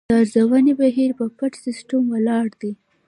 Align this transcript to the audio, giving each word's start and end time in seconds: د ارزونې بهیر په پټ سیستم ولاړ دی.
د 0.09 0.11
ارزونې 0.19 0.73
بهیر 0.81 1.11
په 1.19 1.25
پټ 1.37 1.53
سیستم 1.65 2.01
ولاړ 2.13 2.47
دی. 2.61 2.71